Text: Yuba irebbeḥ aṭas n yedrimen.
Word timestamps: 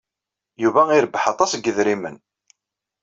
Yuba 0.63 0.81
irebbeḥ 0.97 1.23
aṭas 1.31 1.51
n 1.55 1.59
yedrimen. 1.65 2.17